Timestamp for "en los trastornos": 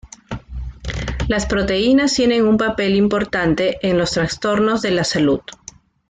3.87-4.81